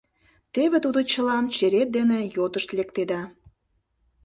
Теве 0.53 0.77
тудо 0.85 0.99
чылам 1.11 1.45
черет 1.55 1.89
дене 1.97 2.19
йодышт 2.35 2.69
лектеда. 2.77 3.21